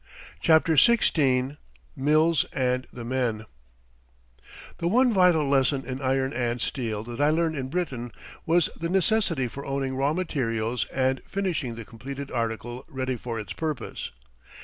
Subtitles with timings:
[0.39, 1.57] CHAPTER XVI
[1.95, 3.45] MILLS AND THE MEN
[4.79, 8.11] The one vital lesson in iron and steel that I learned in Britain
[8.43, 13.53] was the necessity for owning raw materials and finishing the completed article ready for its
[13.53, 14.09] purpose.